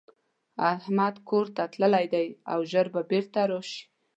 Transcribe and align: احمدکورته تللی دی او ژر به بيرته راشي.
احمدکورته 0.71 1.63
تللی 1.73 2.05
دی 2.13 2.27
او 2.51 2.59
ژر 2.71 2.87
به 2.93 3.01
بيرته 3.11 3.41
راشي. 3.49 3.79